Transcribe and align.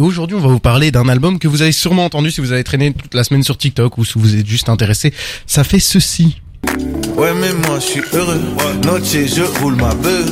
Aujourd'hui, 0.00 0.36
on 0.36 0.40
va 0.40 0.48
vous 0.48 0.60
parler 0.60 0.90
d'un 0.90 1.08
album 1.08 1.38
que 1.38 1.46
vous 1.46 1.62
avez 1.62 1.72
sûrement 1.72 2.04
entendu 2.04 2.30
si 2.30 2.40
vous 2.40 2.52
avez 2.52 2.64
traîné 2.64 2.92
toute 2.92 3.14
la 3.14 3.22
semaine 3.22 3.42
sur 3.42 3.58
TikTok 3.58 3.98
ou 3.98 4.04
si 4.04 4.18
vous 4.18 4.34
êtes 4.34 4.46
juste 4.46 4.68
intéressé. 4.68 5.12
Ça 5.46 5.62
fait 5.62 5.78
ceci. 5.78 6.40
Ouais 7.20 7.34
mais 7.34 7.52
moi 7.52 7.78
je 7.78 7.84
suis 7.84 8.02
heureux. 8.14 8.40
Noche 8.82 9.12
je 9.12 9.42
roule 9.60 9.76
ma 9.76 9.92
beuh 9.94 10.24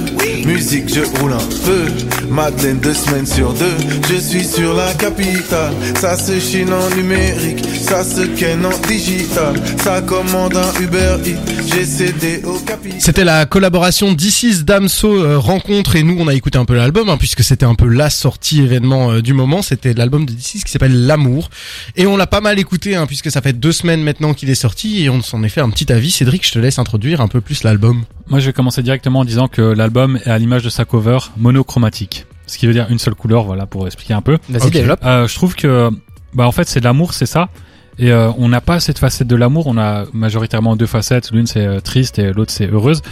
Musique 0.47 0.89
je 0.89 1.03
roule 1.21 1.35
un 1.35 1.67
peu 1.67 1.85
Madeleine 2.31 2.79
deux 2.79 2.95
semaines 2.95 3.27
sur 3.27 3.53
deux. 3.55 3.77
Je 4.09 4.17
suis 4.17 4.45
sur 4.45 4.75
la 4.75 4.93
capitale. 4.95 5.73
Ça 6.01 6.17
se 6.17 6.39
chine 6.39 6.73
en 6.73 6.95
numérique. 6.95 7.65
Ça 7.81 8.05
se 8.05 8.23
ken 8.23 8.65
en 8.65 8.79
digital. 8.87 9.55
Ça 9.83 10.03
commande 10.03 10.57
un 10.57 10.81
Uber 10.81 11.17
Eats. 11.25 11.37
J'ai 11.67 11.85
cédé 11.85 12.43
au 12.45 12.59
capital. 12.61 13.01
C'était 13.01 13.25
la 13.25 13.47
collaboration 13.47 14.13
d'Isis 14.13 14.65
Damso 14.65 15.09
euh, 15.09 15.39
Rencontre. 15.39 15.97
Et 15.97 16.03
nous 16.03 16.17
on 16.19 16.29
a 16.29 16.35
écouté 16.35 16.59
un 16.59 16.65
peu 16.65 16.75
l'album 16.75 17.09
hein, 17.09 17.17
puisque 17.19 17.43
c'était 17.43 17.67
un 17.67 17.75
peu 17.75 17.89
la 17.89 18.11
sortie 18.11 18.61
événement 18.61 19.13
euh, 19.13 19.23
du 19.23 19.33
moment. 19.33 19.63
C'était 19.63 19.95
l'album 19.95 20.27
de 20.27 20.33
d'Isis 20.33 20.65
qui 20.65 20.71
s'appelle 20.71 21.07
L'amour. 21.07 21.51
Et 21.97 22.07
on 22.07 22.17
l'a 22.17 22.27
pas 22.27 22.41
mal 22.41 22.59
écouté 22.59 22.95
hein, 22.95 23.07
puisque 23.07 23.31
ça 23.31 23.41
fait 23.41 23.55
deux 23.55 23.73
semaines 23.73 24.03
maintenant 24.03 24.35
qu'il 24.35 24.51
est 24.51 24.55
sorti. 24.55 25.03
Et 25.03 25.11
on 25.11 25.23
s'en 25.23 25.43
est 25.43 25.49
fait 25.49 25.61
un 25.61 25.71
petit 25.71 25.91
avis. 25.93 26.11
Cédric, 26.11 26.47
je 26.47 26.53
te 26.53 26.59
laisse 26.59 26.78
introduire 26.79 27.21
un 27.21 27.29
peu 27.29 27.41
plus 27.41 27.63
l'album. 27.63 28.05
Moi, 28.29 28.41
je 28.41 28.47
vais 28.47 28.53
commencer 28.53 28.83
directement 28.83 29.21
en 29.21 29.25
disant 29.25 29.49
que 29.49 29.63
l'album 29.63 30.19
est 30.25 30.31
à 30.31 30.39
l'image 30.39 30.63
de 30.63 30.71
sa 30.71 30.85
cover 30.85 31.19
monochromatique. 31.37 32.27
Ce 32.47 32.59
qui 32.59 32.67
veut 32.67 32.73
dire 32.73 32.87
une 32.89 32.99
seule 32.99 33.15
couleur, 33.15 33.45
voilà, 33.45 33.67
pour 33.67 33.87
expliquer 33.87 34.15
un 34.15 34.23
peu. 34.23 34.39
Vas-y, 34.49 34.71
développe. 34.71 35.01
Euh, 35.05 35.27
je 35.29 35.35
trouve 35.35 35.55
que, 35.55 35.91
bah, 36.35 36.47
en 36.47 36.53
fait, 36.53 36.67
c'est 36.67 36.81
de 36.81 36.85
l'amour, 36.85 37.13
c'est 37.13 37.27
ça. 37.27 37.49
Et 37.99 38.13
euh, 38.13 38.31
on 38.39 38.49
n'a 38.49 38.61
pas 38.61 38.81
cette 38.81 38.99
facette 38.99 39.27
de 39.27 39.37
l'amour. 39.37 39.67
On 39.67 39.77
a 39.77 40.05
majoritairement 40.13 40.77
deux 40.77 40.87
facettes. 40.87 41.31
L'une 41.33 41.47
c'est 41.47 41.67
euh, 41.67 41.81
triste 41.81 42.19
et 42.19 42.33
l'autre 42.33 42.53
c'est 42.53 42.69
heureuse. 42.69 43.03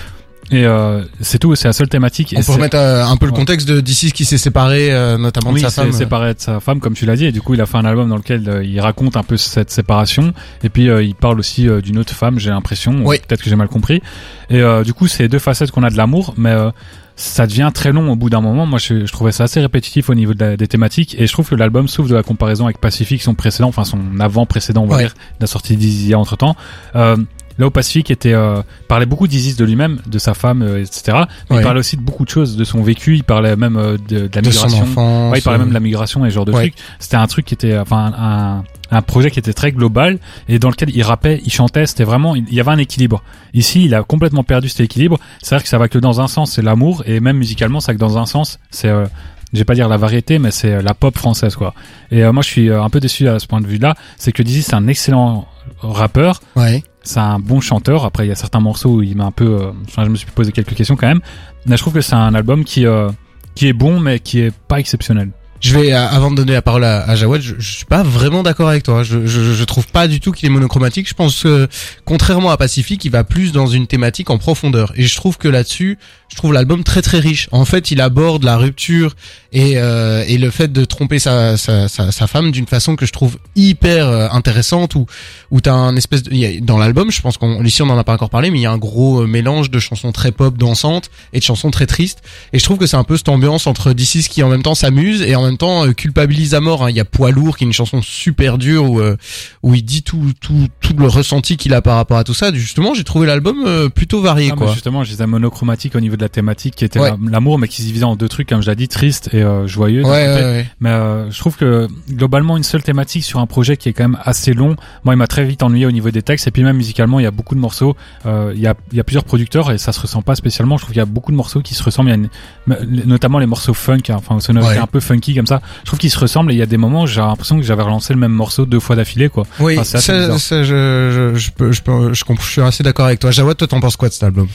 Et 0.53 0.65
euh, 0.65 1.03
c'est 1.21 1.39
tout. 1.39 1.55
C'est 1.57 1.69
la 1.69 1.73
seule 1.73 1.89
thématique. 1.89 2.33
On 2.37 2.41
et 2.41 2.45
peut 2.45 2.53
remettre 2.53 2.77
euh, 2.77 3.05
un 3.05 3.17
peu 3.17 3.27
le 3.27 3.33
contexte 3.33 3.67
de 3.69 3.81
d'Isis 3.81 4.13
qui 4.13 4.25
s'est 4.25 4.39
séparé 4.39 4.93
euh, 4.93 5.19
notamment 5.19 5.51
oui, 5.51 5.61
de 5.63 5.69
sa 5.69 5.83
femme. 5.83 5.93
séparé 5.93 6.35
de 6.35 6.41
sa 6.41 6.61
femme, 6.61 6.79
comme 6.81 6.95
tu 6.95 7.05
l'as 7.07 7.17
dit, 7.17 7.27
et 7.27 7.33
du 7.33 7.41
coup, 7.43 7.55
il 7.55 7.61
a 7.61 7.67
fait 7.67 7.79
un 7.79 7.85
album 7.85 8.09
dans 8.09 8.17
lequel 8.17 8.49
euh, 8.49 8.65
il 8.65 8.81
raconte 8.81 9.17
un 9.17 9.23
peu 9.25 9.37
cette 9.37 9.71
séparation, 9.71 10.33
et 10.63 10.69
puis 10.69 10.89
euh, 10.89 11.03
il 11.03 11.15
parle 11.15 11.39
aussi 11.41 11.67
d'une 11.83 11.99
autre 11.99 12.13
femme, 12.15 12.39
j'ai 12.39 12.51
l'impression, 12.51 12.93
ou 13.03 13.09
Oui. 13.09 13.19
peut-être 13.27 13.43
que 13.43 13.51
j'ai 13.51 13.57
mal 13.57 13.69
compris. 13.69 14.03
Et 14.51 14.61
euh, 14.61 14.85
du 14.85 14.93
coup, 14.95 15.09
c'est 15.09 15.29
deux 15.29 15.39
facettes 15.41 15.71
qu'on 15.73 15.83
a 15.83 15.91
de 15.91 15.97
l'amour, 15.97 16.35
mais 16.37 16.51
euh, 16.51 16.71
ça 17.19 17.47
devient 17.47 17.71
très 17.73 17.93
long 17.93 18.13
au 18.13 18.15
bout 18.17 18.29
d'un 18.31 18.43
moment. 18.43 18.67
Moi, 18.67 18.79
je, 18.79 19.07
je 19.07 19.13
trouvais 19.13 19.33
ça 19.33 19.45
assez 19.45 19.59
répétitif 19.61 20.11
au 20.11 20.15
niveau 20.15 20.35
de 20.35 20.45
la- 20.45 20.57
des 20.57 20.67
thématiques, 20.69 21.17
et 21.19 21.27
je 21.27 21.33
trouve 21.33 21.49
que 21.49 21.55
l'album 21.55 21.89
souffre 21.89 22.11
de 22.11 22.15
la 22.15 22.23
comparaison 22.23 22.67
avec 22.67 22.79
Pacific, 22.79 23.23
son 23.23 23.35
précédent, 23.35 23.69
enfin 23.69 23.85
son 23.85 23.99
avant 24.21 24.45
précédent, 24.47 24.83
on 24.83 24.87
va 24.87 24.97
Ouais. 24.97 25.03
dire, 25.05 25.15
la 25.41 25.47
sortie 25.47 25.77
d'Easy 25.77 26.15
entre 26.15 26.37
temps. 26.37 26.57
Euh, 26.95 27.17
Là, 27.59 27.67
au 27.67 27.71
Pacifique, 27.71 28.11
était 28.11 28.35
euh, 28.35 28.63
parlait 28.89 29.07
beaucoup 29.07 29.27
d'Isis 29.29 29.57
de 29.57 29.65
lui-même, 29.65 30.01
de 30.07 30.19
sa 30.19 30.35
femme, 30.35 30.63
euh, 30.63 30.81
etc. 30.83 31.03
Mais 31.49 31.57
Ouais. 31.57 31.63
il 31.63 31.65
parlait 31.65 31.81
aussi 31.81 31.97
de 31.97 32.03
beaucoup 32.03 32.25
de 32.25 32.29
choses, 32.31 32.57
de 32.57 32.65
son 32.65 32.83
vécu. 32.83 33.17
Il 33.17 33.25
parlait 33.25 33.57
même 33.57 33.77
euh, 33.77 33.97
de, 34.09 34.27
de 34.27 34.31
la 34.35 34.43
de 34.43 34.51
son 34.51 34.67
migration. 34.67 34.83
enfance. 34.85 35.33
Ouais, 35.33 35.39
il 35.39 35.43
parlait 35.43 35.57
euh, 35.59 35.61
même 35.61 35.69
de 35.71 35.75
la 35.75 35.81
migration 35.81 36.25
et 36.27 36.31
ce 36.31 36.35
genre 36.35 36.45
de 36.45 36.53
Ouais. 36.53 36.69
trucs. 36.69 36.75
C'était 36.99 37.17
un 37.17 37.27
truc 37.27 37.47
qui 37.47 37.55
était, 37.55 37.79
enfin, 37.79 38.13
un, 38.19 38.65
un 38.97 39.03
projet 39.03 39.31
qui 39.31 39.39
était 39.39 39.53
très 39.55 39.73
global 39.73 40.19
et 40.49 40.59
dans 40.59 40.69
lequel 40.71 40.91
il 40.95 41.03
rappait, 41.03 41.41
il 41.45 41.53
chantait. 41.53 41.87
C'était 41.87 42.05
vraiment, 42.05 42.37
il 42.37 42.53
y 42.53 42.61
avait 42.61 42.71
un 42.73 42.79
équilibre. 42.79 43.23
Ici, 43.55 43.85
il 43.87 43.95
a 43.95 44.03
complètement 44.03 44.45
perdu 44.45 44.69
cet 44.69 44.81
équilibre. 44.81 45.19
C'est-à-dire 45.43 45.63
que 45.65 45.69
ça 45.71 45.79
va 45.79 45.89
que 45.89 45.99
dans 45.99 46.21
un 46.21 46.29
sens, 46.29 46.53
c'est 46.53 46.63
l'amour 46.63 47.03
et 47.07 47.21
même 47.21 47.39
musicalement, 47.39 47.81
ça 47.81 47.93
va 47.93 47.95
que 47.95 48.01
dans 48.01 48.19
un 48.19 48.27
sens, 48.27 48.59
c'est, 48.71 48.89
euh, 48.89 49.07
je 49.53 49.59
vais 49.59 49.65
pas 49.65 49.75
dire 49.75 49.89
la 49.89 49.97
variété, 49.97 50.39
mais 50.39 50.51
c'est 50.51 50.73
euh, 50.75 50.83
la 50.83 50.93
pop 50.93 51.17
française, 51.17 51.57
quoi. 51.57 51.73
Et 52.11 52.23
euh, 52.23 52.33
moi, 52.33 52.43
je 52.43 52.49
suis 52.49 52.69
euh, 52.69 52.83
un 52.83 52.91
peu 52.91 53.01
déçu 53.01 53.29
à 53.29 53.39
ce 53.39 53.47
point 53.47 53.61
de 53.63 53.67
vue-là. 53.67 53.95
C'est 54.19 54.33
que 54.33 54.43
Dizzy, 54.43 54.63
c'est 54.63 54.75
un 54.75 54.87
excellent 54.89 55.47
rappeur. 55.81 56.41
Ouais. 56.57 56.83
C'est 57.07 57.21
un 57.21 57.39
bon 57.39 57.61
chanteur. 57.61 58.05
Après, 58.05 58.27
il 58.27 58.29
y 58.29 58.33
a 58.33 58.35
certains 58.35 58.59
morceaux 58.59 58.97
où 58.97 59.03
il 59.03 59.17
m'a 59.17 59.27
un 59.27 59.31
peu, 59.31 59.63
euh, 59.63 59.71
je 59.97 60.09
me 60.09 60.17
suis 60.17 60.27
posé 60.33 60.51
quelques 60.51 60.75
questions 60.75 60.97
quand 60.97 61.07
même. 61.07 61.21
Mais 61.65 61.77
je 61.77 61.83
trouve 61.83 61.95
que 61.95 62.01
c'est 62.01 62.17
un 62.17 62.35
album 62.35 62.65
qui, 62.65 62.85
euh, 62.85 63.09
qui 63.55 63.69
est 63.69 63.73
bon, 63.73 64.01
mais 64.01 64.19
qui 64.19 64.41
est 64.41 64.53
pas 64.53 64.81
exceptionnel. 64.81 65.31
Je 65.61 65.75
vais, 65.75 65.93
euh, 65.93 66.07
avant 66.09 66.31
de 66.31 66.37
donner 66.37 66.53
la 66.53 66.63
parole 66.63 66.85
à, 66.85 67.03
à 67.03 67.17
Jawad, 67.17 67.41
je, 67.41 67.55
je 67.59 67.73
suis 67.77 67.85
pas 67.85 68.03
vraiment 68.03 68.43
d'accord 68.43 68.69
avec 68.69 68.83
toi. 68.83 69.03
Je, 69.03 69.27
je, 69.27 69.53
je 69.53 69.65
trouve 69.65 69.87
pas 69.87 70.09
du 70.09 70.21
tout 70.21 70.33
qu'il 70.33 70.47
est 70.47 70.53
monochromatique. 70.53 71.09
Je 71.09 71.15
pense 71.15 71.43
que, 71.43 71.69
contrairement 72.05 72.51
à 72.51 72.57
Pacifique, 72.57 73.05
il 73.05 73.11
va 73.11 73.25
plus 73.25 73.53
dans 73.53 73.67
une 73.67 73.87
thématique 73.87 74.31
en 74.31 74.39
profondeur. 74.39 74.93
Et 74.97 75.03
je 75.05 75.17
trouve 75.17 75.39
que 75.39 75.49
là-dessus, 75.49 75.99
je 76.29 76.37
trouve 76.37 76.53
l'album 76.53 76.83
très 76.83 77.03
très 77.03 77.19
riche. 77.21 77.49
En 77.53 77.65
fait, 77.65 77.91
il 77.91 78.01
aborde 78.01 78.43
la 78.43 78.57
rupture 78.57 79.15
et, 79.53 79.75
euh, 79.77 80.25
et 80.27 80.39
le 80.39 80.51
fait 80.51 80.73
de 80.73 80.85
tromper 80.85 81.19
sa, 81.19 81.57
sa, 81.57 81.89
sa, 81.89 82.27
femme 82.27 82.51
d'une 82.51 82.67
façon 82.67 82.97
que 82.97 83.07
je 83.07 83.13
trouve 83.13 83.39
hyper 83.55 84.09
euh, 84.09 84.29
intéressante. 84.33 84.97
Où, 84.97 85.07
où 85.51 85.61
t'as 85.61 85.73
un 85.73 85.95
espèce 85.97 86.25
de, 86.25 86.61
dans 86.61 86.79
l'album, 86.79 87.11
je 87.13 87.21
pense 87.21 87.39
qu'on, 87.39 87.63
ici 87.63 87.83
on 87.83 87.91
en 87.91 87.99
a 87.99 88.05
pas 88.05 88.13
encore 88.13 88.31
parlé, 88.31 88.51
mais 88.51 88.59
il 88.59 88.63
y 88.63 88.67
a 88.67 88.73
un 88.73 88.79
gros 88.79 89.23
euh, 89.23 89.27
mélange 89.27 89.71
de 89.71 89.79
chansons 89.79 90.13
très 90.13 90.33
pop, 90.33 90.59
dansantes 90.59 91.11
et 91.33 91.39
de 91.39 91.45
chansons 91.45 91.71
très 91.71 91.87
tristes. 91.87 92.23
Et 92.53 92.59
je 92.59 92.65
trouve 92.65 92.79
que 92.79 92.87
c'est 92.87 92.97
un 92.97 93.05
peu 93.05 93.17
cette 93.17 93.29
ambiance 93.29 93.67
entre 93.67 93.93
D6 93.93 94.29
qui 94.29 94.43
en 94.43 94.49
même 94.49 94.63
temps 94.63 94.75
s'amuse 94.75 95.23
et 95.23 95.37
même 95.47 95.57
temps 95.59 95.87
euh, 95.87 95.93
culpabilise 95.93 96.55
à 96.55 96.61
mort. 96.61 96.85
hein. 96.85 96.91
Il 96.91 96.97
y 96.97 97.01
a 97.01 97.05
Poids 97.05 97.31
lourd 97.31 97.57
qui 97.57 97.65
est 97.65 97.67
une 97.67 97.73
chanson 97.73 98.03
super 98.03 98.59
dure 98.59 98.91
où 98.91 99.01
euh, 99.01 99.17
où 99.63 99.75
il 99.75 99.83
dit 99.83 100.03
tout 100.03 100.33
tout 100.41 100.69
tout 100.81 100.95
le 100.99 101.07
ressenti 101.07 101.57
qu'il 101.57 101.73
a 101.75 101.83
par 101.83 101.97
rapport 101.97 102.19
à 102.19 102.25
tout 102.25 102.35
ça. 102.35 102.53
Justement, 102.53 102.95
j'ai 102.95 103.05
trouvé 103.05 103.27
l'album 103.27 103.65
euh, 103.67 103.89
plutôt 103.89 104.21
varié 104.21 104.51
Ah, 104.53 104.57
quoi. 104.57 104.73
justement, 104.73 105.05
je 105.05 105.11
disais 105.11 105.27
monochromatique 105.27 105.95
au 105.97 106.01
niveau 106.01 106.17
de 106.17 106.23
la 106.23 106.29
thématique 106.29 106.75
qui 106.77 106.85
était 106.85 107.01
Ouais. 107.01 107.13
l'amour, 107.31 107.59
mais 107.59 107.69
qui 107.69 107.83
se 107.83 107.87
divisait 107.87 108.05
en 108.05 108.17
deux 108.17 108.29
trucs, 108.29 108.49
comme 108.49 108.63
je 108.63 108.71
l'ai 108.71 108.77
dit, 108.77 108.89
triste 108.89 109.31
et 109.33 109.43
euh, 109.43 109.67
joyeux. 109.67 110.03
Ouais, 110.05 110.11
ouais, 110.11 110.35
ouais. 110.43 110.67
Mais 110.81 110.91
euh, 110.91 111.31
je 111.31 111.39
trouve 111.39 111.57
que 111.57 111.87
globalement, 112.11 112.57
une 112.57 112.63
seule 112.65 112.83
thématique 112.83 113.25
sur 113.25 113.39
un 113.41 113.47
projet 113.47 113.77
qui 113.77 113.89
est 113.89 113.93
quand 113.93 114.05
même 114.05 114.19
assez 114.25 114.55
long, 114.55 114.77
moi, 115.05 115.15
il 115.15 115.17
m'a 115.17 115.27
très 115.27 115.45
vite 115.45 115.63
ennuyé 115.63 115.87
au 115.87 115.91
niveau 115.93 116.11
des 116.11 116.23
textes. 116.23 116.47
Et 116.47 116.51
puis 116.51 116.63
même 116.65 116.77
musicalement, 116.77 117.21
il 117.21 117.25
y 117.25 117.27
a 117.27 117.31
beaucoup 117.31 117.55
de 117.55 117.61
morceaux. 117.61 117.97
euh, 118.25 118.53
il 118.55 118.61
y, 118.61 118.67
a, 118.67 118.75
il 118.93 118.97
y 118.97 119.01
a 119.01 119.05
plusieurs 119.05 119.25
producteurs 119.25 119.71
et 119.73 119.79
ça 119.79 119.93
se 119.93 120.01
ressent 120.01 120.23
pas 120.23 120.35
spécialement. 120.35 120.77
Je 120.77 120.83
trouve 120.83 120.93
qu'il 120.93 120.99
y 121.01 121.03
a 121.03 121.07
beaucoup 121.07 121.31
de 121.33 121.37
morceaux 121.37 121.61
qui 121.61 121.75
se 121.75 121.83
ressemblent. 121.83 122.09
Il 122.11 122.13
y 122.13 122.75
a 122.75 122.79
une- 122.81 123.03
notamment 123.07 123.39
les 123.39 123.47
morceaux 123.47 123.75
funk, 123.75 123.99
hein, 124.09 124.15
enfin 124.17 124.41
sonorité 124.41 124.79
un 124.79 124.87
peu 124.87 125.01
funky 125.01 125.33
comme 125.37 125.47
ça. 125.47 125.61
Je 125.83 125.87
trouve 125.87 125.99
qu'ils 125.99 126.11
se 126.11 126.19
ressemblent. 126.19 126.51
Et 126.53 126.55
il 126.55 126.59
y 126.59 126.63
a 126.63 126.67
des 126.67 126.77
moments, 126.77 127.03
où 127.03 127.07
j'ai 127.07 127.21
l'impression 127.21 127.57
que 127.57 127.63
j'avais 127.63 127.83
relancé 127.83 128.13
le 128.13 128.19
même 128.19 128.33
morceau 128.33 128.67
deux 128.67 128.81
fois 128.81 128.97
d'affilée, 128.97 129.29
quoi. 129.29 129.45
Oui, 129.61 129.75
Enfin, 129.79 129.85
ça, 129.85 130.39
ça, 130.39 130.63
je, 130.65 131.31
je, 131.35 131.35
je 131.39 131.51
peux, 131.53 131.73
je 131.73 131.83
peux, 131.83 132.13
je, 132.15 132.25
comprends- 132.25 132.45
je 132.45 132.51
suis 132.51 132.61
assez 132.63 132.83
d'accord 132.83 133.07
avec 133.07 133.21
toi. 133.21 133.31
Jawad, 133.31 133.57
toi, 133.57 133.67
t'en 133.69 133.81
penses 133.81 133.97
quoi 133.97 134.09
de 134.09 134.15
cet 134.15 134.23
album? 134.25 134.49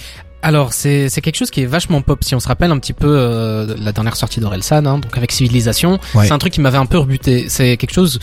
Alors 0.44 0.74
c'est 0.74 1.08
c'est 1.10 1.22
quelque 1.22 1.36
chose 1.38 1.52
qui 1.52 1.62
est 1.62 1.66
vachement 1.68 2.02
pop. 2.02 2.24
Si 2.24 2.34
on 2.34 2.40
se 2.40 2.48
rappelle 2.48 2.72
un 2.72 2.80
petit 2.80 2.94
peu 2.94 3.06
euh, 3.08 3.76
la 3.78 3.92
dernière 3.92 4.16
sortie 4.16 4.40
d'Orelsan, 4.40 4.88
hein, 4.88 4.98
donc 4.98 5.16
avec 5.16 5.32
Civilisation, 5.32 6.00
Ouais. 6.16 6.26
c'est 6.26 6.32
un 6.32 6.40
truc 6.40 6.52
qui 6.52 6.62
m'avait 6.62 6.80
un 6.80 6.88
peu 6.88 6.98
rebuté. 6.98 7.46
C'est 7.48 7.78
quelque 7.78 7.94
chose 7.94 8.20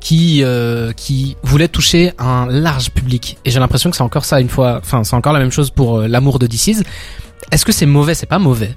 qui 0.00 0.42
euh, 0.42 0.90
qui 0.92 1.36
voulait 1.44 1.68
toucher 1.68 2.14
un 2.18 2.46
large 2.46 2.90
public. 2.90 3.38
Et 3.44 3.52
j'ai 3.52 3.60
l'impression 3.60 3.90
que 3.90 3.96
c'est 3.96 4.02
encore 4.02 4.24
ça 4.24 4.40
une 4.40 4.48
fois. 4.48 4.80
Enfin, 4.82 5.04
c'est 5.04 5.14
encore 5.14 5.32
la 5.32 5.38
même 5.38 5.52
chose 5.52 5.70
pour 5.70 6.00
euh, 6.00 6.08
l'amour 6.08 6.40
de 6.40 6.48
DC's. 6.48 6.82
Est-ce 7.52 7.64
que 7.64 7.70
c'est 7.70 7.86
mauvais? 7.86 8.14
C'est 8.16 8.26
pas 8.26 8.40
mauvais. 8.40 8.74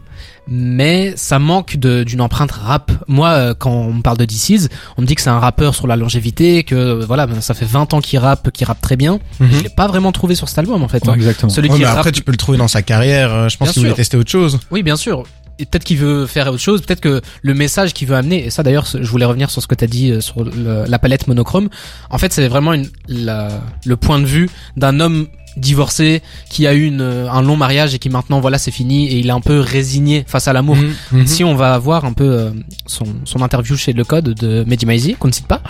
Mais 0.48 1.14
ça 1.16 1.40
manque 1.40 1.78
de- 1.78 2.04
d'une 2.04 2.22
empreinte 2.22 2.52
rap. 2.52 2.92
Moi, 3.08 3.30
euh, 3.30 3.54
quand 3.58 3.72
on 3.72 3.94
me 3.94 4.02
parle 4.02 4.18
de 4.18 4.26
DC's, 4.26 4.70
on 4.98 5.02
me 5.02 5.08
dit 5.08 5.16
que 5.16 5.22
c'est 5.22 5.30
un 5.30 5.40
rappeur 5.40 5.74
sur 5.74 5.88
la 5.88 5.96
longévité, 5.96 6.64
que 6.64 6.76
euh, 6.76 7.06
voilà, 7.06 7.26
ben, 7.26 7.42
ça 7.42 7.54
fait 7.54 7.66
20 7.66 7.94
ans 7.94 8.02
qu'il 8.02 8.20
rappe, 8.20 8.52
qu'il 8.52 8.68
rappe 8.68 8.82
très 8.82 8.96
bien. 8.96 9.20
Je 9.40 9.64
l'ai 9.64 9.70
pas 9.70 9.88
vraiment 9.88 10.12
trouvé 10.12 10.36
sur 10.36 10.48
cet 10.50 10.60
album 10.60 10.84
en 10.84 10.88
fait. 10.88 11.04
Ouais, 11.06 11.12
hein. 11.12 11.16
exactement. 11.16 11.50
Celui 11.50 11.70
Ouais, 11.70 11.76
qui 11.76 11.82
mais 11.82 11.88
rappe 11.88 11.98
après, 12.00 12.12
tu 12.12 12.22
peux 12.22 12.32
le 12.32 12.38
trouver 12.38 12.58
dans 12.58 12.68
sa 12.68 12.82
carrière. 12.82 13.34
euh, 13.34 13.50
Je 13.50 13.58
pense 13.58 13.72
qu'il 13.72 13.82
voulait 13.82 13.94
tester 13.96 14.18
autre 14.18 14.30
chose. 14.32 14.60
Oui, 14.72 14.84
bien 14.84 14.98
sûr. 14.98 15.24
Et 15.58 15.66
peut-être 15.66 15.86
qu'il 15.86 15.98
veut 15.98 16.26
faire 16.28 16.48
autre 16.48 16.60
chose, 16.60 16.82
peut-être 16.82 17.00
que 17.00 17.22
le 17.42 17.54
message 17.54 17.94
qu'il 17.94 18.08
veut 18.10 18.16
amener, 18.18 18.46
et 18.46 18.50
ça 18.50 18.62
d'ailleurs, 18.62 18.86
je 18.86 19.10
voulais 19.10 19.24
revenir 19.26 19.50
sur 19.50 19.62
ce 19.62 19.68
que 19.68 19.76
tu 19.76 19.86
as 19.86 19.88
dit 19.88 20.12
euh, 20.12 20.20
sur 20.20 20.44
le- 20.44 20.84
la 20.86 21.00
palette 21.00 21.28
monochrome. 21.30 21.70
En 22.10 22.18
fait, 22.18 22.34
c'est 22.34 22.48
vraiment 22.50 22.74
une, 22.74 22.88
la- 23.08 23.62
le 23.86 23.96
point 23.96 24.20
de 24.20 24.26
vue 24.26 24.50
d'un 24.76 25.00
homme 25.00 25.28
divorcé 25.58 26.22
qui 26.50 26.68
a 26.68 26.74
eu 26.74 26.86
une, 26.86 27.02
un 27.02 27.42
long 27.42 27.56
mariage 27.56 27.96
et 27.96 28.00
qui 28.00 28.10
maintenant 28.10 28.40
voilà 28.40 28.58
c'est 28.58 28.72
fini 28.72 29.08
et 29.08 29.20
il 29.20 29.28
est 29.28 29.32
un 29.32 29.42
peu 29.42 29.60
résigné 29.60 30.26
face 30.28 30.48
à 30.48 30.54
l'amour. 30.54 30.76
Mhm, 30.76 30.94
mhm. 31.12 31.28
Si 31.28 31.44
on 31.44 31.56
va 31.56 31.78
voir 31.78 32.06
un 32.06 32.14
peu 32.14 32.30
euh, 32.30 32.52
son, 32.86 33.06
son 33.24 33.42
interview 33.42 33.76
chez 33.76 33.94
Le 33.94 34.04
Code 34.04 34.34
de 34.34 34.64
Mehdi 34.68 34.86
Maizi, 34.86 35.16
qu'on 35.16 35.28
ne 35.30 35.34
cite 35.34 35.48
pas, 35.48 35.62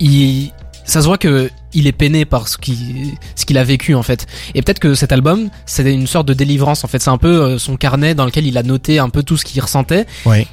il, 0.00 0.50
ça 0.84 1.02
se 1.02 1.06
voit 1.06 1.18
que 1.18 1.50
il 1.74 1.86
est 1.86 1.92
peiné 1.92 2.24
par 2.24 2.48
ce 2.48 2.56
qui 2.56 3.12
ce 3.34 3.44
qu'il 3.44 3.58
a 3.58 3.64
vécu 3.64 3.94
en 3.94 4.02
fait. 4.02 4.26
Et 4.54 4.62
peut-être 4.62 4.78
que 4.78 4.94
cet 4.94 5.12
album, 5.12 5.50
c'est 5.66 5.92
une 5.92 6.06
sorte 6.06 6.26
de 6.26 6.34
délivrance 6.34 6.82
en 6.84 6.88
fait. 6.88 7.00
C'est 7.00 7.10
un 7.10 7.18
peu 7.18 7.42
euh, 7.42 7.58
son 7.58 7.76
carnet 7.76 8.14
dans 8.14 8.24
lequel 8.24 8.46
il 8.46 8.56
a 8.56 8.62
noté 8.62 8.98
un 8.98 9.10
peu 9.10 9.22
tout 9.22 9.36
ce 9.36 9.44
qu'il 9.44 9.60
ressentait. 9.60 10.06
Ouais. 10.24 10.46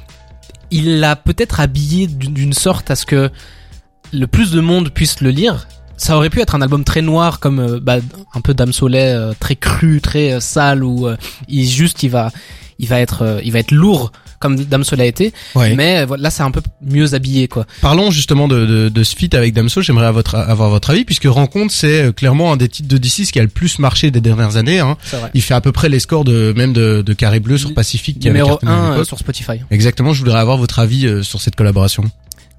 Il 0.70 1.00
l'a 1.00 1.16
peut-être 1.16 1.60
habillé 1.60 2.06
d'une 2.06 2.52
sorte 2.52 2.90
à 2.90 2.96
ce 2.96 3.06
que 3.06 3.30
le 4.12 4.26
plus 4.26 4.50
de 4.50 4.60
monde 4.60 4.90
puisse 4.90 5.20
le 5.20 5.30
lire. 5.30 5.68
Ça 5.96 6.16
aurait 6.16 6.30
pu 6.30 6.40
être 6.40 6.54
un 6.54 6.62
album 6.62 6.84
très 6.84 7.02
noir 7.02 7.40
comme 7.40 7.58
euh, 7.58 7.80
bah, 7.80 7.96
un 8.34 8.40
peu 8.40 8.54
Dame 8.54 8.72
Soleil, 8.72 9.14
euh, 9.14 9.32
très 9.38 9.56
cru, 9.56 10.00
très 10.00 10.32
euh, 10.32 10.40
sale 10.40 10.84
où 10.84 11.06
euh, 11.06 11.16
il 11.48 11.66
juste 11.66 12.02
il 12.02 12.10
va 12.10 12.30
il 12.78 12.86
va 12.88 13.00
être 13.00 13.40
il 13.42 13.52
va 13.52 13.58
être 13.60 13.70
lourd 13.70 14.12
comme 14.38 14.56
Dame 14.56 14.84
Soleil 14.84 15.06
a 15.06 15.08
été. 15.08 15.32
Ouais. 15.54 15.74
Mais 15.74 16.04
voilà, 16.04 16.24
là 16.24 16.30
c'est 16.30 16.42
un 16.42 16.50
peu 16.50 16.60
mieux 16.82 17.14
habillé 17.14 17.48
quoi. 17.48 17.64
Parlons 17.80 18.10
justement 18.10 18.48
de, 18.48 18.66
de, 18.66 18.88
de 18.90 19.02
ce 19.02 19.16
feat 19.16 19.32
avec 19.34 19.54
Damso. 19.54 19.80
J'aimerais 19.80 20.04
avoir 20.04 20.22
votre, 20.22 20.34
avoir 20.34 20.68
votre 20.68 20.90
avis 20.90 21.06
puisque 21.06 21.24
Rencontre, 21.24 21.72
c'est 21.72 22.14
clairement 22.14 22.52
un 22.52 22.58
des 22.58 22.68
titres 22.68 22.88
de 22.88 22.98
D6 22.98 23.30
qui 23.30 23.38
a 23.38 23.42
le 23.42 23.48
plus 23.48 23.78
marché 23.78 24.10
des 24.10 24.20
dernières 24.20 24.58
années. 24.58 24.78
Hein. 24.78 24.98
Il 25.32 25.40
fait 25.40 25.54
à 25.54 25.62
peu 25.62 25.72
près 25.72 25.88
les 25.88 26.00
scores 26.00 26.24
de 26.24 26.52
même 26.54 26.74
de, 26.74 27.00
de 27.00 27.12
Carré 27.14 27.40
Bleu 27.40 27.56
sur 27.56 27.72
Pacifique 27.72 28.18
qui 28.18 28.28
Numéro 28.28 28.50
cartonné 28.50 28.72
à 28.72 28.74
1 28.74 28.90
l'époque. 28.90 29.06
sur 29.06 29.18
Spotify. 29.18 29.52
Exactement. 29.70 30.12
Je 30.12 30.18
voudrais 30.18 30.38
avoir 30.38 30.58
votre 30.58 30.80
avis 30.80 31.24
sur 31.24 31.40
cette 31.40 31.56
collaboration. 31.56 32.04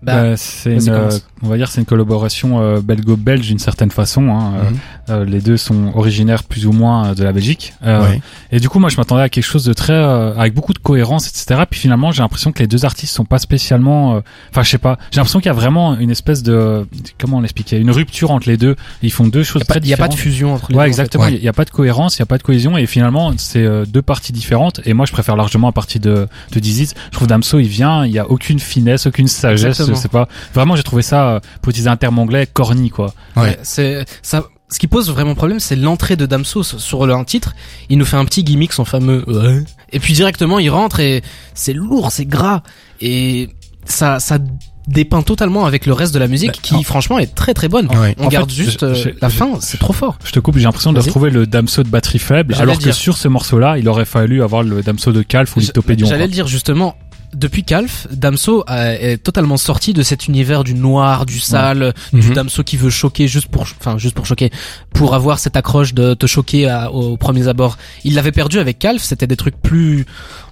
Bah, 0.04 0.30
Bah, 0.32 0.38
c'est 0.38 0.74
une, 0.76 0.90
euh, 0.90 1.10
on 1.42 1.48
va 1.50 1.58
dire, 1.58 1.70
c'est 1.70 1.80
une 1.82 1.86
collaboration 1.88 2.62
euh, 2.62 2.82
belgo-belge 2.82 3.48
d'une 3.48 3.58
certaine 3.58 3.90
façon. 3.90 4.30
Hein. 4.30 4.54
Euh, 4.56 4.70
Mhm. 4.70 4.78
euh, 5.10 5.26
les 5.26 5.42
deux 5.42 5.58
sont 5.58 5.92
originaires 5.96 6.44
plus 6.44 6.68
ou 6.68 6.72
moins 6.72 7.08
euh, 7.08 7.16
de 7.16 7.24
la 7.24 7.32
Belgique. 7.32 7.74
Euh. 7.84 8.14
Et 8.52 8.60
du 8.60 8.70
coup, 8.70 8.78
moi, 8.80 8.90
je 8.90 8.98
m'attendais 8.98 9.24
à 9.24 9.30
quelque 9.30 9.44
chose 9.44 9.66
de 9.66 9.74
très, 9.74 9.94
euh, 9.94 10.36
avec 10.36 10.54
beaucoup 10.54 10.74
de 10.74 10.78
cohérence, 10.80 11.28
etc. 11.28 11.64
Puis 11.70 11.80
finalement, 11.80 12.12
j'ai 12.12 12.22
l'impression 12.22 12.52
que 12.52 12.60
les 12.60 12.68
deux 12.68 12.86
artistes 12.86 13.14
sont 13.16 13.26
pas 13.26 13.40
spécialement, 13.40 14.18
euh, 14.18 14.20
enfin, 14.52 14.62
je 14.62 14.70
sais 14.70 14.78
pas. 14.78 15.00
J'ai 15.12 15.18
l'impression 15.18 15.40
qu'il 15.40 15.48
y 15.48 15.50
a 15.50 15.54
vraiment 15.54 15.98
une 15.98 16.12
espèce 16.12 16.44
de, 16.44 16.86
comment 17.20 17.42
l'expliquer, 17.42 17.78
une 17.80 17.90
rupture 17.92 18.30
entre 18.30 18.48
les 18.50 18.58
deux. 18.58 18.76
Ils 19.02 19.12
font 19.12 19.26
deux 19.28 19.44
choses 19.44 19.64
Il 19.64 19.66
y 19.66 19.72
a 19.72 19.74
pas- 19.74 19.80
très 19.80 19.88
il 19.88 19.90
y 19.90 19.94
a 19.94 19.98
pas 19.98 20.08
de 20.10 20.14
fusion 20.14 20.54
entre 20.54 20.72
les 20.72 20.78
Ouais, 20.78 20.84
deux. 20.86 20.92
en 20.92 20.94
fait. 20.94 21.02
exactement. 21.02 21.28
Il 21.28 21.34
Ouais. 21.36 21.42
y 21.42 21.48
a 21.48 21.54
pas 21.54 21.66
de 21.66 21.72
cohérence, 21.72 22.18
il 22.18 22.20
y 22.20 22.24
a 22.24 22.28
pas 22.28 22.38
de 22.38 22.44
cohésion, 22.44 22.78
et 22.78 22.86
finalement, 22.86 23.34
c'est 23.38 23.64
euh, 23.66 23.84
deux 23.86 24.04
parties 24.04 24.32
différentes. 24.32 24.80
Et 24.86 24.94
moi, 24.94 25.08
je 25.08 25.12
préfère 25.12 25.36
largement 25.36 25.68
la 25.70 25.74
partie 25.74 26.00
de 26.00 26.28
de 26.52 26.60
Dizzy. 26.60 26.94
Je 27.08 27.12
trouve 27.12 27.28
Damso, 27.28 27.58
il 27.60 27.68
vient, 27.68 28.06
il 28.06 28.12
y 28.12 28.20
a 28.20 28.30
aucune 28.30 28.60
finesse, 28.60 29.08
aucune 29.08 29.28
sagesse. 29.28 29.66
Exactement. 29.66 29.87
Je 29.96 30.00
sais 30.00 30.08
pas. 30.10 30.28
Vraiment, 30.54 30.76
j'ai 30.76 30.84
trouvé 30.84 31.02
ça, 31.02 31.30
euh, 31.30 31.40
pour 31.62 31.70
utiliser 31.72 31.90
un 31.90 31.98
terme 31.98 32.20
anglais, 32.20 32.48
corny, 32.52 32.90
quoi. 32.90 33.14
Ouais. 33.36 33.58
C'est 33.64 34.06
ça. 34.22 34.44
Ce 34.70 34.80
qui 34.80 34.88
pose 34.88 35.10
vraiment 35.10 35.34
problème, 35.34 35.62
c'est 35.62 35.78
l'entrée 35.78 36.18
de 36.18 36.26
Damso 36.26 36.62
sur- 36.62 37.06
le 37.06 37.14
un 37.14 37.24
titre. 37.24 37.56
Il 37.90 37.98
nous 37.98 38.04
fait 38.06 38.18
un 38.18 38.26
petit 38.26 38.44
gimmick, 38.44 38.74
son 38.74 38.84
fameux. 38.84 39.24
Ouais. 39.26 39.64
Et 39.94 40.00
puis 40.00 40.14
directement, 40.14 40.60
il 40.60 40.70
rentre 40.70 41.00
et 41.00 41.24
c'est 41.54 41.72
lourd, 41.72 42.12
c'est 42.12 42.26
gras 42.26 42.64
et 43.00 43.50
ça, 43.86 44.20
ça 44.20 44.40
dépeint 44.88 45.22
totalement 45.22 45.66
avec 45.66 45.86
le 45.86 45.94
reste 45.94 46.14
de 46.14 46.20
la 46.20 46.28
musique 46.28 46.52
Bah, 46.52 46.60
qui, 46.62 46.76
en- 46.76 46.84
franchement, 46.84 47.18
est 47.20 47.34
très 47.34 47.54
très 47.54 47.68
bonne. 47.70 47.88
Ouais. 47.98 48.14
On 48.20 48.26
En 48.26 48.28
garde 48.28 48.50
fait, 48.50 48.56
juste 48.58 48.82
je- 48.82 48.86
euh, 48.86 48.94
je- 48.94 49.10
la 49.22 49.30
je- 49.30 49.36
fin, 49.36 49.50
c'est 49.62 49.78
trop 49.80 49.94
fort. 49.94 50.18
Je 50.26 50.32
te 50.32 50.40
coupe, 50.40 50.58
j'ai 50.58 50.64
l'impression 50.64 50.92
de 50.94 51.00
retrouver 51.00 51.30
le 51.30 51.46
Damso 51.48 51.84
de 51.84 51.90
batterie 51.90 52.20
faible, 52.20 52.54
J'allais 52.54 52.64
alors 52.64 52.78
que 52.78 52.84
dire. 52.84 52.94
sur 52.96 53.18
ce 53.18 53.28
morceau-là, 53.30 53.78
il 53.78 53.88
aurait 53.88 54.06
fallu 54.06 54.44
avoir 54.44 54.64
le 54.64 54.82
Damso 54.84 55.12
de 55.14 55.22
Calf 55.22 55.56
ou 55.56 55.60
l'Itopédion. 55.62 56.08
J'allais 56.08 56.28
le 56.28 56.32
dire 56.34 56.48
justement. 56.48 56.96
Depuis 57.34 57.64
Calf, 57.64 58.08
Damso 58.10 58.64
euh, 58.70 58.98
est 59.00 59.18
totalement 59.18 59.58
sorti 59.58 59.94
de 59.94 60.02
cet 60.02 60.28
univers 60.28 60.64
du 60.64 60.74
noir, 60.74 61.26
du 61.26 61.40
sale, 61.40 61.94
du 62.14 62.30
Mhm. 62.30 62.34
Damso 62.34 62.64
qui 62.64 62.78
veut 62.78 62.90
choquer 62.90 63.28
juste 63.28 63.48
pour, 63.50 63.64
enfin 63.64 63.98
juste 63.98 64.16
pour 64.16 64.26
choquer, 64.26 64.50
pour 64.94 65.14
avoir 65.14 65.38
cette 65.38 65.58
accroche 65.58 65.94
de 65.94 66.14
te 66.14 66.26
choquer 66.26 66.70
à, 66.70 66.92
aux 66.92 67.18
premiers 67.18 67.48
abords. 67.50 67.78
Il 68.06 68.16
l'avait 68.16 68.32
perdu 68.32 68.60
avec 68.60 68.80
Calf, 68.80 69.04
c'était 69.04 69.28
des 69.28 69.36
trucs 69.36 69.62
plus, 69.62 70.06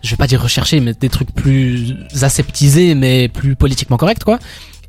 je 0.04 0.10
vais 0.12 0.18
pas 0.18 0.28
dire 0.28 0.42
recherchés, 0.42 0.80
mais 0.82 0.94
des 0.94 1.10
trucs 1.10 1.34
plus 1.34 1.96
aseptisés, 2.22 2.94
mais 2.94 3.30
plus 3.30 3.56
politiquement 3.56 3.98
corrects 3.98 4.24
quoi. 4.24 4.40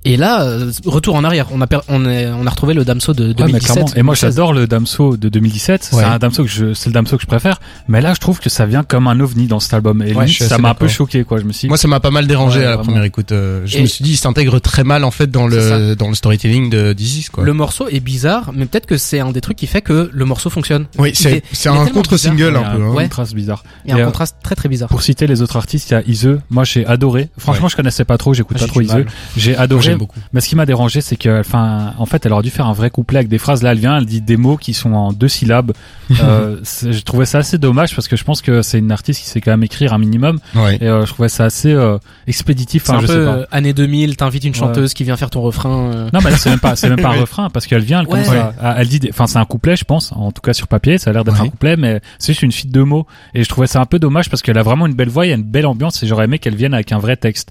Et 0.06 0.16
là, 0.16 0.42
euh, 0.42 0.70
retour 0.84 1.16
en 1.16 1.24
arrière, 1.24 1.46
on 1.52 1.60
a 1.60 1.66
per- 1.66 1.80
on, 1.88 2.08
est, 2.08 2.26
on 2.28 2.46
a 2.46 2.50
retrouvé 2.50 2.74
le 2.74 2.84
Damso 2.84 3.12
de 3.12 3.24
Ouais, 3.24 3.28
mais 3.28 3.34
2017. 3.34 3.72
clairement. 3.72 3.90
Et 3.96 4.02
moi, 4.02 4.14
2016. 4.14 4.20
j'adore 4.30 4.52
le 4.52 4.66
Damso 4.66 5.16
de 5.16 5.28
2017. 5.28 5.90
Ouais. 5.92 5.98
C'est 6.00 6.04
un 6.08 6.18
Damso 6.18 6.44
que 6.44 6.48
je, 6.48 6.74
c'est 6.74 6.88
le 6.90 6.94
Damso 6.94 7.16
que 7.16 7.22
je 7.22 7.26
préfère. 7.26 7.58
Mais 7.88 8.00
là, 8.00 8.14
je 8.14 8.20
trouve 8.20 8.38
que 8.38 8.48
ça 8.48 8.66
vient 8.66 8.84
comme 8.84 9.08
un 9.08 9.18
ovni 9.20 9.46
dans 9.48 9.60
cet 9.60 9.74
album. 9.74 10.02
Et 10.02 10.14
ça 10.28 10.58
m'a 10.58 10.70
un 10.70 10.74
peu 10.74 10.88
choqué, 10.88 11.24
quoi. 11.24 11.38
Je 11.38 11.44
me 11.44 11.52
suis 11.52 11.62
dit, 11.62 11.68
Moi, 11.68 11.76
ça 11.76 11.88
m'a 11.88 12.00
pas 12.00 12.10
mal 12.10 12.26
dérangé 12.26 12.60
Ouais, 12.60 12.64
à 12.66 12.70
la 12.70 12.76
vraiment. 12.76 12.92
première 12.92 13.04
écoute. 13.04 13.32
Euh, 13.32 13.62
je 13.66 13.78
Et- 13.78 13.82
me 13.82 13.86
suis 13.86 14.04
dit, 14.04 14.12
il 14.12 14.16
s'intègre 14.16 14.58
très 14.60 14.84
mal 14.84 15.02
en 15.04 15.10
fait 15.10 15.30
dans 15.30 15.46
le 15.48 15.94
dans 15.96 16.08
le 16.08 16.14
storytelling 16.14 16.70
de 16.70 16.92
Dizzy, 16.92 17.24
quoi. 17.32 17.44
Le 17.44 17.52
morceau 17.52 17.88
est 17.88 18.00
bizarre, 18.00 18.52
mais 18.54 18.66
peut-être 18.66 18.86
que 18.86 18.96
c'est 18.98 19.18
un 19.20 19.32
des 19.32 19.40
trucs 19.40 19.56
qui 19.56 19.66
fait 19.66 19.82
que 19.82 20.08
le 20.12 20.24
morceau 20.24 20.50
fonctionne. 20.50 20.86
Oui, 20.98 21.10
c'est 21.14 21.42
c'est 21.52 21.68
un 21.68 21.86
contre-single 21.86 22.56
un 22.56 22.62
peu. 22.76 22.82
Hein. 22.82 22.92
un 22.96 23.02
contraste 23.02 23.34
bizarre. 23.34 23.64
Il 23.84 23.90
y 23.90 23.94
a 23.94 23.98
Et, 23.98 24.00
un 24.00 24.04
euh, 24.04 24.06
contraste 24.06 24.36
très 24.42 24.54
très 24.54 24.68
bizarre. 24.68 24.88
Pour 24.88 25.02
citer 25.02 25.26
les 25.26 25.42
autres 25.42 25.56
artistes, 25.56 25.90
il 25.90 25.94
y 25.94 25.96
a 25.96 26.02
Iseu. 26.06 26.40
Moi, 26.50 26.62
j'ai 26.64 26.86
adoré. 26.86 27.28
Franchement, 27.38 27.64
Ouais. 27.64 27.70
je 27.70 27.76
connaissais 27.76 28.04
pas 28.04 28.18
trop, 28.18 28.34
j'écoute 28.34 28.56
pas 28.58 28.64
j'ai 28.64 28.70
trop 28.70 28.80
Iseu. 28.80 29.04
J'ai 29.36 29.56
adoré. 29.56 29.95
Mais 30.32 30.40
ce 30.40 30.48
qui 30.48 30.56
m'a 30.56 30.66
dérangé, 30.66 31.00
c'est 31.00 31.16
que, 31.16 31.40
enfin, 31.40 31.94
en 31.98 32.06
fait, 32.06 32.24
elle 32.26 32.32
aurait 32.32 32.42
dû 32.42 32.50
faire 32.50 32.66
un 32.66 32.72
vrai 32.72 32.90
couplet 32.90 33.18
avec 33.18 33.28
des 33.28 33.38
phrases. 33.38 33.62
Là, 33.62 33.72
elle 33.72 33.78
vient, 33.78 33.96
elle 33.98 34.06
dit 34.06 34.20
des 34.20 34.36
mots 34.36 34.56
qui 34.56 34.74
sont 34.74 34.92
en 34.92 35.12
deux 35.12 35.28
syllabes. 35.28 35.72
euh, 36.22 36.58
je 36.62 37.00
trouvais 37.02 37.24
ça 37.26 37.38
assez 37.38 37.58
dommage 37.58 37.94
parce 37.94 38.08
que 38.08 38.16
je 38.16 38.24
pense 38.24 38.40
que 38.42 38.62
c'est 38.62 38.78
une 38.78 38.92
artiste 38.92 39.22
qui 39.22 39.28
sait 39.28 39.40
quand 39.40 39.50
même 39.50 39.62
écrire 39.64 39.92
un 39.92 39.98
minimum. 39.98 40.38
Ouais. 40.54 40.76
Et 40.80 40.88
euh, 40.88 41.04
je 41.06 41.12
trouvais 41.12 41.28
ça 41.28 41.44
assez 41.44 41.72
euh, 41.72 41.98
expéditif. 42.26 42.84
C'est 42.84 42.90
Enfin, 42.92 42.98
un 42.98 43.02
je 43.02 43.06
peu 43.06 43.12
sais 43.12 43.24
pas. 43.24 43.36
euh, 43.38 43.46
année 43.50 43.72
2000, 43.72 44.16
t'invites 44.16 44.44
une 44.44 44.54
chanteuse 44.54 44.94
qui 44.94 45.04
vient 45.04 45.16
faire 45.16 45.30
ton 45.30 45.40
refrain. 45.42 45.90
euh. 45.92 46.08
Non, 46.12 46.20
mais 46.22 46.30
là, 46.30 46.36
c'est 46.36 46.50
même 46.50 46.60
pas, 46.60 46.76
c'est 46.76 46.88
même 46.88 47.00
pas 47.00 47.08
un 47.10 47.20
refrain 47.20 47.50
parce 47.50 47.66
qu'elle 47.66 47.82
vient, 47.82 48.00
elle 48.00 48.06
Ouais. 48.06 48.22
commence 48.22 48.28
à- 48.60 48.76
elle 48.78 48.88
dit, 48.88 49.00
enfin, 49.10 49.26
c'est 49.26 49.38
un 49.38 49.44
couplet, 49.44 49.76
je 49.76 49.84
pense. 49.84 50.12
En 50.12 50.32
tout 50.32 50.42
cas, 50.42 50.52
sur 50.52 50.68
papier, 50.68 50.98
ça 50.98 51.10
a 51.10 51.12
l'air 51.12 51.24
d'être 51.24 51.40
Ouais. 51.40 51.46
un 51.46 51.50
couplet, 51.50 51.76
mais 51.76 52.00
c'est 52.18 52.32
juste 52.32 52.42
une 52.42 52.52
suite 52.52 52.70
de 52.72 52.82
mots. 52.82 53.06
Et 53.34 53.42
je 53.42 53.48
trouvais 53.48 53.66
ça 53.66 53.80
un 53.80 53.86
peu 53.86 53.98
dommage 53.98 54.30
parce 54.30 54.42
qu'elle 54.42 54.58
a 54.58 54.62
vraiment 54.62 54.86
une 54.86 54.94
belle 54.94 55.08
voix, 55.08 55.26
il 55.26 55.30
y 55.30 55.32
a 55.32 55.36
une 55.36 55.42
belle 55.42 55.66
ambiance 55.66 56.02
et 56.02 56.06
j'aurais 56.06 56.24
aimé 56.24 56.38
qu'elle 56.38 56.54
vienne 56.56 56.74
avec 56.74 56.92
un 56.92 56.98
vrai 56.98 57.16
texte. 57.16 57.50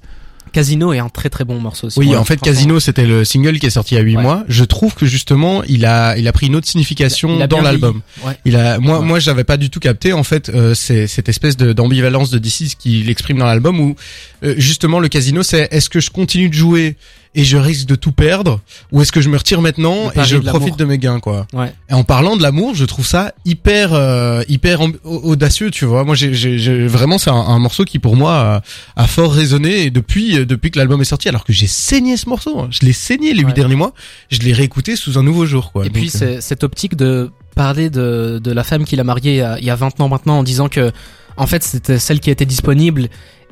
Casino 0.56 0.94
est 0.94 1.00
un 1.00 1.10
très 1.10 1.30
très 1.30 1.44
bon 1.44 1.60
morceau 1.60 1.88
aussi. 1.88 2.00
Oui, 2.00 2.08
Ouais, 2.08 2.16
en 2.16 2.24
fait. 2.24 2.40
Casino, 2.40 2.80
c'était 2.80 3.06
le 3.06 3.26
single 3.26 3.60
qui 3.60 3.66
est 3.66 3.70
sorti 3.72 3.96
il 3.96 3.98
y 3.98 4.02
a 4.02 4.04
8 4.04 4.16
Ouais. 4.16 4.24
mois. 4.24 4.44
Je 4.48 4.64
trouve 4.64 4.96
que 4.96 5.06
justement, 5.06 5.64
il 5.66 5.86
a, 5.86 6.18
il 6.18 6.28
a 6.30 6.32
pris 6.32 6.48
une 6.48 6.56
autre 6.56 6.68
signification 6.68 7.36
Il 7.36 7.42
a 7.42 7.48
dans 7.48 7.62
l'album. 7.62 8.02
Ouais. 8.24 8.34
Il 8.46 8.56
a, 8.56 8.80
moi, 8.80 9.02
moi, 9.02 9.20
j'avais 9.20 9.44
pas 9.44 9.58
du 9.58 9.70
tout 9.70 9.82
capté 9.82 10.14
en 10.14 10.24
fait 10.24 10.48
euh, 10.50 10.74
c'est 10.74 11.08
cette 11.08 11.28
espèce 11.28 11.58
de 11.58 11.74
d'ambivalence 11.74 12.30
de 12.30 12.38
DC 12.40 12.76
qu'il 12.80 13.10
exprime 13.10 13.38
dans 13.38 13.46
l'album 13.46 13.80
où 13.80 13.96
euh, 14.44 14.56
justement 14.58 15.00
le 15.00 15.10
casino, 15.10 15.44
c'est 15.44 15.68
est-ce 15.72 15.90
que 15.90 16.00
je 16.00 16.10
continue 16.10 16.48
de 16.50 16.54
jouer 16.54 16.96
et 17.36 17.44
je 17.44 17.58
risque 17.58 17.86
de 17.86 17.96
tout 17.96 18.12
perdre 18.12 18.62
ou 18.92 19.02
est-ce 19.02 19.12
que 19.12 19.22
je 19.22 19.30
me 19.30 19.38
retire 19.38 19.62
maintenant 19.62 20.12
et 20.16 20.24
je 20.24 20.38
de 20.38 20.50
profite 20.50 20.78
de 20.80 20.86
mes 20.86 20.98
gains 20.98 21.20
quoi. 21.20 21.46
Ouais. 21.54 21.72
Et 21.90 21.94
en 21.94 22.04
parlant 22.04 22.36
de 22.38 22.42
l'amour, 22.42 22.74
je 22.74 22.86
trouve 22.86 23.06
ça 23.06 23.34
hyper 23.46 23.94
euh, 23.94 24.44
hyper 24.48 24.80
audacieux, 25.04 25.70
tu 25.72 25.86
vois. 25.86 26.04
Moi, 26.04 26.16
j'ai, 26.16 26.88
vraiment 26.88 27.18
c'est 27.18 27.30
un, 27.30 27.34
un 27.36 27.60
morceau 27.60 27.84
qui 27.86 28.00
pour 28.00 28.16
moi 28.16 28.62
a, 28.96 29.02
a 29.04 29.08
fort 29.08 29.34
résonné 29.34 29.84
et 29.84 29.90
depuis 29.92 30.38
euh, 30.40 30.46
depuis 30.46 30.72
que 30.72 30.80
l'album 30.80 31.02
est 31.02 31.06
sorti, 31.06 31.30
alors 31.30 31.44
que 31.44 31.54
j'ai 31.54 31.68
saigné 31.68 32.18
ce 32.18 32.30
morceau, 32.30 32.60
hein. 32.60 32.68
je 32.72 32.86
l'ai 32.86 32.94
saigné 32.94 33.34
les 33.34 33.40
huit 33.42 33.46
Ouais. 33.48 33.54
derniers 33.54 33.76
mois, 33.76 33.94
je 34.32 34.40
l'ai 34.40 34.54
réécouté 34.54 34.96
sous 34.96 35.18
un 35.20 35.24
nouveau 35.24 35.46
jour, 35.46 35.72
quoi. 35.72 35.86
Et 35.86 35.90
Donc, 35.90 35.98
puis 35.98 36.12
euh, 36.22 36.38
cette 36.42 36.64
optique 36.64 36.96
de 36.96 37.32
parler 37.56 37.90
de, 37.90 38.40
de 38.44 38.52
la 38.52 38.64
femme 38.64 38.86
qu'il 38.86 39.00
a 39.00 39.04
mariée 39.04 39.34
il 39.34 39.38
y 39.38 39.42
a, 39.42 39.58
il 39.60 39.66
y 39.66 39.70
a 39.70 39.76
20 39.76 40.00
ans 40.02 40.10
maintenant 40.10 40.40
en 40.40 40.44
disant 40.44 40.68
que 40.68 40.92
en 41.38 41.48
fait 41.48 41.64
c'était 41.64 42.00
celle 42.00 42.20
qui 42.20 42.30
était 42.30 42.46
disponible 42.46 43.08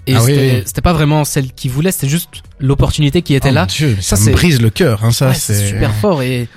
et 0.08 0.16
Ah 0.16 0.20
c'était 0.22 0.64
oui. 0.66 0.82
pas 0.84 0.94
vraiment 0.94 1.24
celle 1.24 1.52
qu'il 1.52 1.72
voulait, 1.72 1.92
c'était 1.92 2.10
juste 2.10 2.30
l'opportunité 2.60 3.22
qui 3.22 3.36
était 3.36 3.50
oh 3.52 3.54
là. 3.54 3.66
Dieu, 3.66 3.98
ça, 4.02 4.16
Ça, 4.16 4.30
me 4.30 4.36
brise 4.36 4.62
le 4.62 4.70
cœur, 4.70 5.04
hein, 5.04 5.12
ça. 5.12 5.30
Ouais, 5.30 5.34
c'est 5.34 5.68
super 5.68 5.94
fort 5.96 6.22
et 6.22 6.48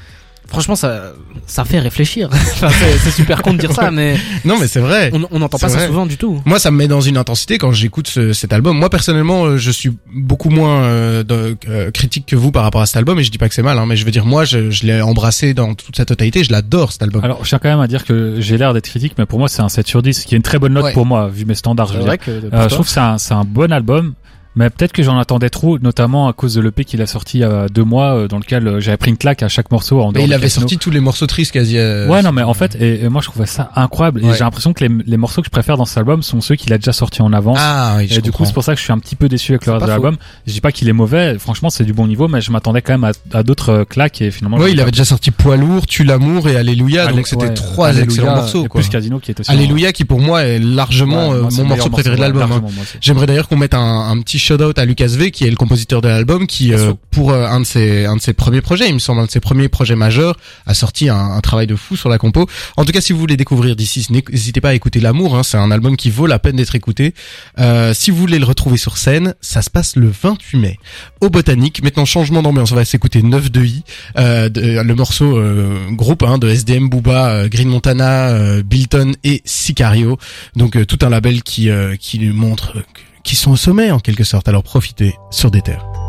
franchement 0.49 0.77
ça 0.77 1.13
ça 1.47 1.65
fait 1.65 1.79
réfléchir. 1.79 2.29
enfin, 2.33 2.69
c'est 2.71 2.99
c'est 2.99 3.11
super 3.11 3.43
con 3.43 3.53
de 3.53 3.59
dire 3.59 3.73
ça 3.73 3.91
mais 3.91 4.17
Non, 4.45 4.57
mais 4.59 4.67
c'est 4.67 4.81
vrai. 4.81 5.11
on 5.13 5.27
on 5.31 5.39
n'entend 5.39 5.59
pas 5.59 5.69
ça 5.69 5.87
souvent 5.87 6.07
du 6.07 6.17
tout. 6.17 6.41
Moi, 6.45 6.59
ça 6.59 6.71
me 6.71 6.77
met 6.77 6.89
dans 6.89 7.01
une 7.01 7.17
intensité 7.17 7.59
quand 7.59 7.73
j'écoute 7.73 8.09
ce- 8.09 8.33
cet 8.33 8.53
album. 8.53 8.77
Moi, 8.79 8.91
personnellement, 8.91 9.45
euh, 9.45 9.57
je 9.57 9.71
suis 9.71 9.93
beaucoup 10.13 10.51
moins 10.51 10.83
euh, 10.83 11.23
de- 11.23 11.57
euh, 11.69 11.91
critique 11.91 12.27
que 12.27 12.37
vous 12.37 12.51
par 12.53 12.63
rapport 12.65 12.81
à 12.83 12.87
cet 12.87 12.97
album, 12.97 13.19
et 13.21 13.25
je 13.25 13.31
dis 13.31 13.39
pas 13.39 13.49
que 13.49 13.55
c'est 13.55 13.63
mal, 13.63 13.79
hein, 13.79 13.87
mais 13.87 13.97
je 13.97 14.05
veux 14.05 14.11
dire, 14.11 14.25
moi, 14.27 14.45
je, 14.45 14.71
je 14.71 14.87
l'ai 14.87 15.01
embrassé 15.01 15.55
dans 15.55 15.75
toute 15.75 15.97
sa 15.97 16.05
totalité. 16.05 16.43
Je 16.45 16.51
l'adore 16.53 16.91
cet 16.93 17.03
album. 17.03 17.23
Alors, 17.25 17.45
je 17.45 17.49
tiens 17.49 17.59
quand 17.63 17.69
même 17.69 17.81
à 17.81 17.87
dire 17.87 18.05
que 18.05 18.37
j'ai 18.41 18.59
l'air 18.59 18.75
d'être 18.75 18.89
critique, 18.89 19.13
mais 19.19 19.27
pour 19.27 19.39
moi, 19.39 19.49
c'est 19.49 19.63
un 19.63 19.69
7 19.69 19.87
sur 19.87 20.03
10, 20.03 20.25
qui 20.25 20.35
est 20.35 20.39
une 20.39 20.43
très 20.43 20.59
bonne 20.59 20.73
note 20.73 20.85
Ouais. 20.85 20.93
pour 20.93 21.07
moi, 21.07 21.29
vu 21.29 21.45
mes 21.45 21.55
standards. 21.55 21.93
je 21.93 21.99
vrai 21.99 22.17
dire. 22.19 22.27
que 22.27 22.31
Euh, 22.55 22.69
je 22.69 22.75
trouve 22.75 22.87
que 22.87 22.93
c'est 22.93 23.01
un, 23.01 23.19
c'est 23.19 23.35
un 23.35 23.45
bon 23.45 23.73
album. 23.73 24.15
Mais 24.57 24.71
peut-être 24.71 24.93
que 24.93 25.03
j'en 25.03 25.19
attendais 25.19 25.51
trop, 25.51 25.79
notamment 25.79 26.29
à 26.29 26.33
cause 26.33 26.55
de 26.55 26.61
l'EP 26.63 26.85
qu'il 26.85 27.03
a 27.03 27.07
sorti 27.07 27.39
il 27.39 27.41
y 27.43 27.45
a 27.45 27.69
deux 27.69 27.85
mois, 27.85 28.15
euh, 28.17 28.27
dans 28.29 28.39
lequel 28.39 28.67
euh, 28.67 28.81
j'avais 28.81 28.97
pris 28.97 29.11
une 29.11 29.19
claque 29.19 29.43
à 29.43 29.49
chaque 29.49 29.71
morceau 29.71 30.01
en 30.01 30.13
mais 30.13 30.25
il 30.25 30.33
avait 30.33 30.49
sorti 30.49 30.79
tous 30.79 30.91
les 30.91 31.01
morceaux 31.01 31.27
tristes 31.27 31.53
quasi. 31.53 31.77
euh, 31.79 32.09
Ouais, 32.09 32.23
non, 32.23 32.33
mais 32.33 32.43
en 32.43 32.55
fait, 32.55 32.75
et, 32.81 33.05
et 33.05 33.09
moi 33.11 33.21
je 33.23 33.29
trouvais 33.29 33.45
ça 33.47 33.71
incroyable. 33.77 34.21
Et 34.25 34.33
j'ai 34.33 34.41
l'impression 34.45 34.73
que 34.73 34.85
les, 34.85 34.91
les 35.07 35.17
morceaux 35.19 35.43
que 35.43 35.47
je 35.47 35.51
préfère 35.51 35.77
dans 35.77 35.85
cet 35.85 35.99
album 35.99 36.23
sont 36.23 36.41
ceux 36.41 36.55
qu'il 36.57 36.73
a 36.73 36.79
déjà 36.79 36.93
sortis 36.93 37.21
en 37.23 37.33
avance. 37.33 37.59
Ah 37.61 37.97
oui, 37.99 38.09
je 38.09 38.19
et 38.19 38.23
du 38.23 38.33
coup, 38.33 38.45
c'est 38.47 38.55
pour 38.55 38.65
ça 38.65 38.73
que 38.73 38.79
je 38.79 38.85
suis 38.85 38.93
un 38.93 38.99
petit 38.99 39.15
peu 39.15 39.29
déçu 39.29 39.53
avec 39.53 39.67
le 39.67 39.73
reste 39.73 39.85
de 39.85 39.91
l'album. 39.91 40.17
Je 40.47 40.53
dis 40.53 40.61
pas 40.63 40.73
qu'il 40.73 40.89
est 40.89 40.93
mauvais, 40.95 41.39
franchement, 41.39 41.69
c'est 41.69 41.85
du 41.85 41.93
bon 41.93 42.07
niveau, 42.07 42.27
mais 42.27 42.41
je 42.41 42.51
m'attendais 42.51 42.81
quand 42.81 42.95
même 42.99 43.05
à, 43.05 43.13
à 43.39 43.43
d'autres 43.43 43.85
claques 43.89 44.23
et 44.23 44.31
finalement. 44.31 44.57
Ouais, 44.57 44.73
il 44.73 44.81
avait 44.81 44.91
déjà 44.91 45.05
sorti 45.05 45.31
Poids 45.33 45.57
lourd, 45.59 45.87
Tu 45.87 46.03
l'amour 46.03 46.49
et 46.49 46.57
Alléluia, 46.57 47.09
donc 47.13 47.27
c'était 47.27 47.49
ouais, 47.49 47.55
trois 47.55 47.89
Alléluia 47.89 48.05
excellents 48.07 48.37
morceaux. 48.37 48.65
et 48.65 48.69
Quoi. 48.69 48.81
plus 48.81 48.89
Casino 48.89 49.19
qui 49.19 49.33
est 49.33 49.41
aussi. 49.41 49.51
Alléluia, 49.51 49.93
qui 49.93 50.07
pour 50.07 50.21
moi 50.21 50.45
est 50.45 50.59
largement 50.59 51.33
moi, 51.35 51.49
mon 51.53 51.65
morceau 51.67 51.91
préféré 51.91 52.17
de 52.17 52.21
l'album. 52.23 52.51
hein. 52.51 52.63
J'aimerais 53.03 53.27
d'ailleurs 53.27 53.49
qu'on 53.49 53.57
mette 53.57 53.75
un, 53.75 53.81
un 53.81 54.21
petit 54.47 54.63
shout-out 54.63 54.79
à 54.79 54.85
Lucas 54.85 55.07
V, 55.09 55.31
qui 55.31 55.45
est 55.45 55.51
le 55.51 55.57
compositeur 55.57 56.01
de 56.01 56.09
l'album, 56.09 56.47
qui 56.47 56.73
euh, 56.73 56.93
pour 57.11 57.33
euh, 57.33 57.47
un 57.47 57.61
de 57.61 57.65
ses 57.67 58.05
un 58.07 58.17
de 58.17 58.21
ses 58.21 58.33
premiers 58.33 58.61
projets, 58.61 58.89
il 58.89 58.95
me 58.95 58.99
semble 58.99 59.21
un 59.21 59.27
de 59.27 59.31
ses 59.31 59.41
premiers 59.41 59.69
projets 59.69 59.97
majeurs, 59.97 60.37
a 60.67 60.75
sorti 60.75 61.09
un, 61.09 61.17
un 61.17 61.41
travail 61.41 61.67
de 61.67 61.75
fou 61.77 61.97
sur 61.97 62.09
la 62.09 62.19
compo. 62.19 62.47
En 62.77 62.85
tout 62.85 62.93
cas, 62.93 63.01
si 63.01 63.13
vous 63.13 63.19
voulez 63.19 63.37
découvrir 63.37 63.75
d'ici, 63.77 64.07
n'hésitez 64.11 64.61
pas 64.61 64.71
à 64.71 64.75
écouter 64.75 65.01
L'amour. 65.01 65.37
Hein, 65.37 65.43
c'est 65.43 65.57
un 65.57 65.71
album 65.71 65.97
qui 65.97 66.11
vaut 66.11 66.27
la 66.27 66.39
peine 66.39 66.57
d'être 66.57 66.75
écouté. 66.75 67.13
Euh, 67.59 67.93
si 67.95 68.11
vous 68.11 68.17
voulez 68.19 68.39
le 68.39 68.45
retrouver 68.45 68.77
sur 68.77 68.97
scène, 68.97 69.35
ça 69.41 69.63
se 69.63 69.71
passe 69.71 69.97
le 69.97 70.09
28 70.23 70.59
mai 70.59 70.79
au 71.21 71.29
Botanique. 71.31 71.83
Maintenant, 71.83 72.05
changement 72.05 72.43
d'ambiance, 72.43 72.73
on 72.73 72.77
va 72.77 72.85
s'écouter 72.85 73.23
9 73.23 73.51
de 73.51 73.65
I, 73.65 73.83
euh, 74.19 74.49
de- 74.49 74.81
le 74.83 74.95
morceau 74.95 75.37
euh, 75.37 75.91
groupe 75.91 76.23
hein, 76.23 76.39
de 76.39 76.49
SDM, 76.49 76.89
Booba, 76.89 77.31
euh, 77.31 77.49
Green 77.49 77.69
Montana, 77.69 78.29
euh, 78.29 78.63
Bilton 78.63 79.13
et 79.25 79.43
Sicario. 79.45 80.19
Donc 80.55 80.77
euh, 80.77 80.85
tout 80.85 80.99
un 81.03 81.09
label 81.11 81.43
qui 81.43 81.69
euh, 81.71 81.97
qui 81.97 82.19
nous 82.19 82.35
montre 82.35 82.77
euh, 82.77 82.83
qu'ils 83.27 83.37
sont 83.37 83.51
au 83.51 83.57
sommet 83.57 83.91
en 83.91 83.99
quelque 83.99 84.25
sorte. 84.25 84.49
Alors 84.49 84.63
profitez 84.63 85.17
sur 85.31 85.51
des 85.51 85.61
terres. 85.61 86.06